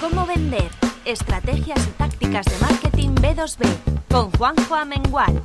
[0.00, 0.70] ¿Cómo vender?
[1.04, 3.66] Estrategias y tácticas de marketing B2B
[4.08, 5.42] con Juanjo Amengual.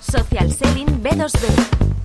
[0.00, 1.99] Social Selling B2B.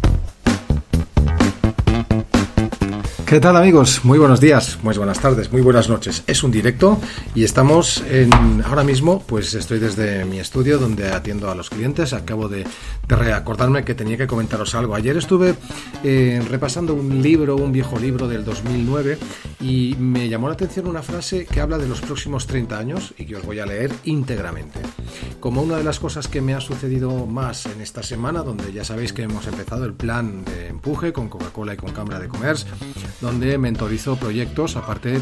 [3.26, 4.06] ¿Qué tal amigos?
[4.06, 6.24] Muy buenos días, muy buenas tardes, muy buenas noches.
[6.28, 7.00] Es un directo
[7.34, 8.32] y estamos en,
[8.64, 12.14] ahora mismo, pues estoy desde mi estudio donde atiendo a los clientes.
[12.14, 12.68] Acabo de,
[13.08, 14.94] recordarme que tenía que comentaros algo.
[14.94, 15.56] Ayer estuve
[16.04, 19.18] eh, repasando un libro, un viejo libro del 2009
[19.60, 23.26] y me llamó la atención una frase que habla de los próximos 30 años y
[23.26, 24.80] que os voy a leer íntegramente.
[25.40, 28.84] Como una de las cosas que me ha sucedido más en esta semana, donde ya
[28.84, 32.72] sabéis que hemos empezado el plan de empuje con Coca-Cola y con Cámara de Comercio,
[33.22, 35.22] donde mentorizo proyectos, aparte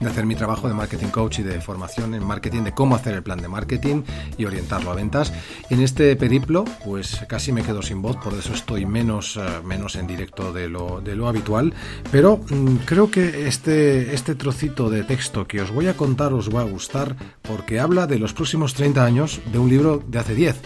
[0.00, 3.14] de hacer mi trabajo de marketing coach y de formación en marketing, de cómo hacer
[3.14, 4.02] el plan de marketing
[4.36, 5.32] y orientarlo a ventas.
[5.70, 9.96] En este periplo, pues casi me quedo sin voz, por eso estoy menos, eh, menos
[9.96, 11.72] en directo de lo, de lo habitual,
[12.10, 16.54] pero mm, creo que este, este trocito de texto que os voy a contar os
[16.54, 20.34] va a gustar porque habla de los próximos 30 años de un libro de hace
[20.34, 20.56] 10.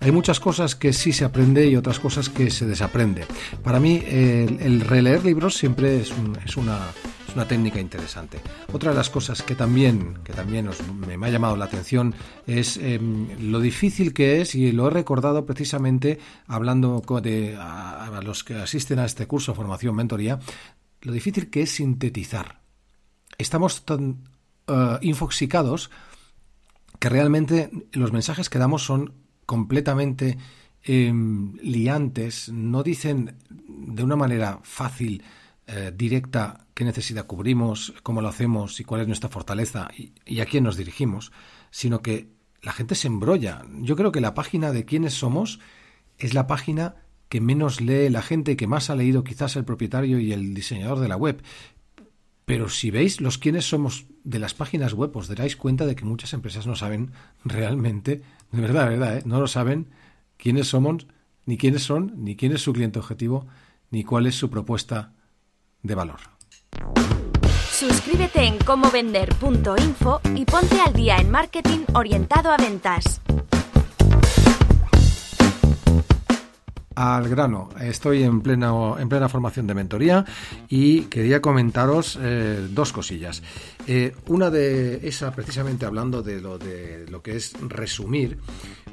[0.00, 3.24] Hay muchas cosas que sí se aprende y otras cosas que se desaprende.
[3.62, 6.12] Para mí, el, releer libros siempre es,
[6.44, 6.78] es una
[7.28, 8.40] es una técnica interesante.
[8.72, 10.70] Otra de las cosas que también, que también
[11.06, 12.14] me, ha llamado la atención
[12.46, 18.44] es em, lo difícil que es, y lo he recordado precisamente hablando de, a, los
[18.44, 20.38] que asisten a este curso Formación Mentoría,
[21.02, 22.62] lo difícil que es sintetizar.
[23.36, 24.24] Estamos tan
[24.66, 25.90] uh, infoxicados
[26.98, 29.12] que realmente los mensajes que damos son
[29.48, 30.36] completamente
[30.82, 35.22] em, liantes, no dicen de una manera fácil
[35.66, 40.44] eh, directa qué necesidad cubrimos, cómo lo hacemos y cuál es nuestra fortaleza y, a
[40.44, 41.32] quién nos dirigimos,
[41.70, 42.28] sino que
[42.60, 43.64] la gente se embrolla.
[43.80, 45.60] Yo creo que la página de quiénes somos
[46.18, 46.96] es la página
[47.30, 51.00] que menos lee la gente, que más ha leído quizás el propietario y el diseñador
[51.00, 51.42] de la web.
[52.44, 56.04] Pero si veis los quiénes somos de las páginas web, os daréis cuenta de que
[56.04, 57.12] muchas empresas no saben
[57.44, 59.22] realmente, de verdad, de verdad, ¿eh?
[59.24, 59.90] no lo saben
[60.36, 61.06] quiénes somos,
[61.46, 63.46] ni quiénes son, ni quién es su cliente objetivo,
[63.90, 65.12] ni cuál es su propuesta
[65.82, 66.20] de valor.
[67.70, 73.20] Suscríbete en comovender.info y ponte al día en marketing orientado a ventas.
[76.98, 77.68] Al grano.
[77.80, 80.24] Estoy en plena, en plena formación de mentoría
[80.68, 83.40] y quería comentaros eh, dos cosillas.
[83.86, 88.38] Eh, una de esa, precisamente hablando de lo, de lo que es resumir,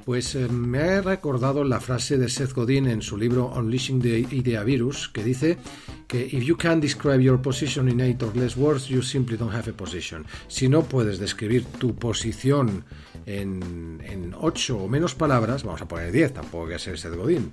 [0.06, 4.20] pues eh, me ha recordado la frase de Seth Godin en su libro Unleashing the
[4.20, 5.58] Idea Virus, que dice
[6.08, 9.52] que if you can't describe your position in eight or less words, you simply don't
[9.52, 10.28] have a position.
[10.48, 12.86] Si no puedes describir tu posición
[13.26, 17.52] en, en ocho o menos palabras, vamos a poner diez, tampoco que ser Seth Godin,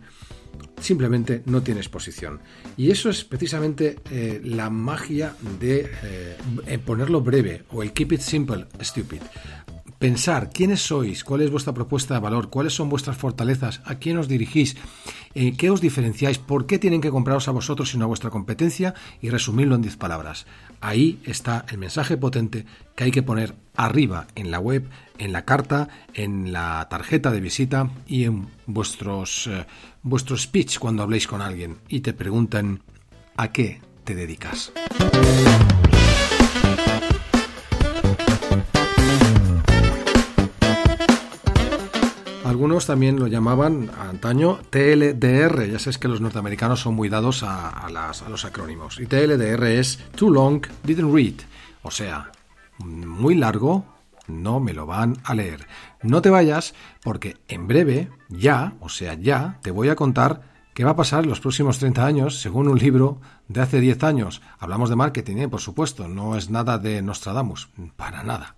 [0.80, 2.40] simplemente no tienes posición.
[2.76, 8.20] Y eso es precisamente eh, la magia de eh, ponerlo breve o el keep it
[8.20, 9.20] simple, stupid.
[10.02, 14.18] Pensar quiénes sois, cuál es vuestra propuesta de valor, cuáles son vuestras fortalezas, a quién
[14.18, 14.76] os dirigís,
[15.32, 18.28] eh, qué os diferenciáis, por qué tienen que compraros a vosotros y no a vuestra
[18.28, 20.46] competencia y resumirlo en 10 palabras.
[20.80, 22.66] Ahí está el mensaje potente
[22.96, 24.88] que hay que poner arriba en la web,
[25.18, 29.66] en la carta, en la tarjeta de visita y en vuestros, eh,
[30.02, 32.82] vuestro speech cuando habléis con alguien y te preguntan
[33.36, 34.72] a qué te dedicas.
[42.62, 45.66] Algunos también lo llamaban antaño TLDR.
[45.68, 47.88] Ya sabes que los norteamericanos son muy dados a,
[48.28, 49.00] los acrónimos.
[49.00, 51.34] Y TLDR es Too Long Didn't Read.
[51.82, 52.30] O sea,
[52.78, 53.84] muy largo,
[54.28, 55.66] no me lo van a leer.
[56.02, 60.84] No te vayas porque en breve, ya, o sea, ya, te voy a contar ¿Qué
[60.84, 64.40] va a pasar los próximos 30 años según un libro de hace 10 años?
[64.60, 65.48] Hablamos de marketing, ¿eh?
[65.48, 68.54] por supuesto, no es nada de Nostradamus, para nada.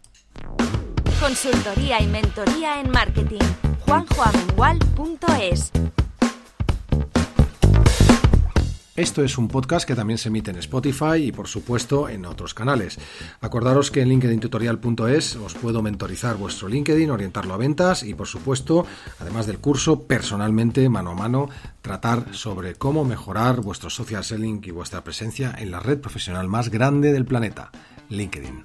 [1.25, 3.41] Consultoría y mentoría en marketing.
[3.87, 5.73] juanjoamengual.es
[8.94, 12.53] Esto es un podcast que también se emite en Spotify y por supuesto en otros
[12.53, 12.99] canales.
[13.41, 18.85] Acordaros que en linkedintutorial.es os puedo mentorizar vuestro LinkedIn, orientarlo a ventas y por supuesto,
[19.19, 21.49] además del curso, personalmente, mano a mano,
[21.81, 26.69] tratar sobre cómo mejorar vuestro social selling y vuestra presencia en la red profesional más
[26.69, 27.71] grande del planeta,
[28.11, 28.62] LinkedIn.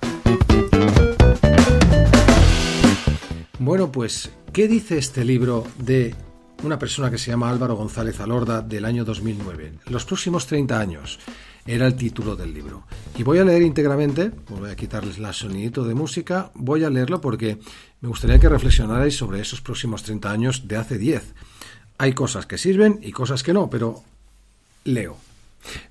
[3.60, 6.16] Bueno, pues, ¿qué dice este libro de
[6.64, 9.74] una persona que se llama Álvaro González Alorda del año 2009.
[9.88, 11.20] Los próximos 30 años
[11.66, 12.84] era el título del libro.
[13.18, 17.22] Y voy a leer íntegramente, voy a quitarles la sonidito de música, voy a leerlo
[17.22, 17.60] porque
[18.02, 21.34] me gustaría que reflexionarais sobre esos próximos 30 años de hace 10.
[21.98, 24.04] Hay cosas que sirven y cosas que no, pero
[24.84, 25.18] leo.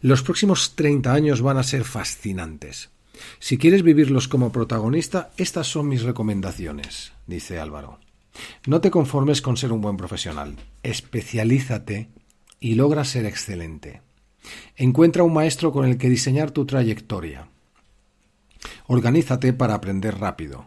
[0.02, 2.90] Los próximos 30 años van a ser fascinantes.
[3.38, 8.00] Si quieres vivirlos como protagonista, estas son mis recomendaciones, dice Álvaro.
[8.66, 10.56] No te conformes con ser un buen profesional.
[10.82, 12.08] Especialízate
[12.58, 14.02] y logra ser excelente.
[14.76, 17.48] Encuentra un maestro con el que diseñar tu trayectoria.
[18.86, 20.64] Organízate para aprender rápido.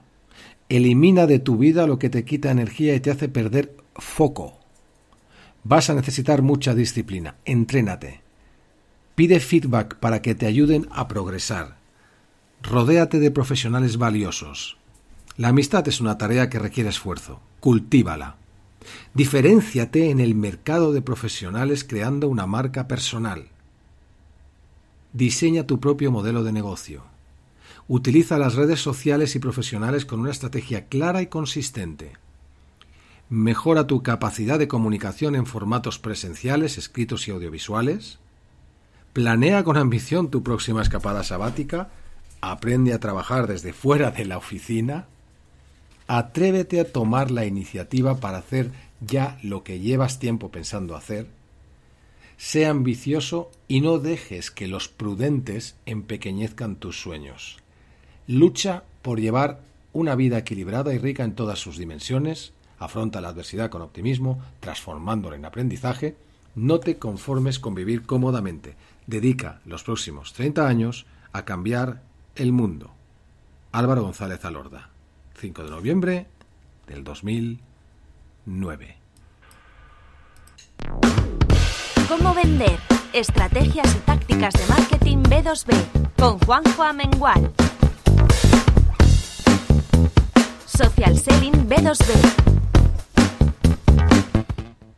[0.69, 4.59] Elimina de tu vida lo que te quita energía y te hace perder foco.
[5.63, 7.35] Vas a necesitar mucha disciplina.
[7.45, 8.21] Entrénate.
[9.15, 11.77] Pide feedback para que te ayuden a progresar.
[12.61, 14.77] Rodéate de profesionales valiosos.
[15.41, 18.35] La amistad es una tarea que requiere esfuerzo cultívala.
[19.15, 23.47] Diferénciate en el mercado de profesionales creando una marca personal.
[25.13, 27.05] Diseña tu propio modelo de negocio.
[27.87, 32.11] Utiliza las redes sociales y profesionales con una estrategia clara y consistente.
[33.27, 38.19] Mejora tu capacidad de comunicación en formatos presenciales, escritos y audiovisuales.
[39.11, 41.89] Planea con ambición tu próxima escapada sabática.
[42.41, 45.07] Aprende a trabajar desde fuera de la oficina.
[46.07, 48.71] Atrévete a tomar la iniciativa para hacer
[49.01, 51.27] ya lo que llevas tiempo pensando hacer.
[52.37, 57.57] Sé ambicioso y no dejes que los prudentes empequeñezcan tus sueños.
[58.27, 59.61] Lucha por llevar
[59.93, 65.35] una vida equilibrada y rica en todas sus dimensiones, afronta la adversidad con optimismo, transformándola
[65.35, 66.15] en aprendizaje,
[66.55, 68.75] no te conformes con vivir cómodamente,
[69.07, 72.01] dedica los próximos 30 años a cambiar
[72.35, 72.91] el mundo.
[73.71, 74.90] Álvaro González Alorda
[75.41, 76.27] 5 de noviembre
[76.85, 78.97] del 2009.
[82.07, 82.77] ¿Cómo vender?
[83.11, 85.73] Estrategias y tácticas de marketing B2B
[86.15, 87.51] con Juanjo Amengual.
[90.67, 92.50] Social Selling B2B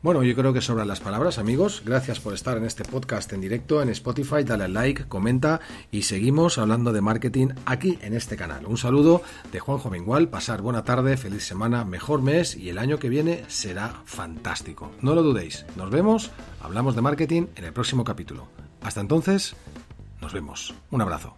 [0.04, 1.82] bueno, yo creo que sobran las palabras, amigos.
[1.86, 4.44] Gracias por estar en este podcast en directo en Spotify.
[4.44, 5.62] Dale al like, comenta
[5.92, 8.66] y seguimos hablando de marketing aquí en este canal.
[8.66, 9.22] Un saludo
[9.54, 10.28] de Juanjo Mengual.
[10.28, 14.92] Pasar buena tarde, feliz semana, mejor mes y el año que viene será fantástico.
[15.02, 15.66] No lo dudéis.
[15.78, 18.50] Nos vemos, hablamos de marketing en el próximo capítulo.
[18.82, 19.56] Hasta entonces,
[20.20, 20.76] nos vemos.
[20.92, 21.38] Un abrazo.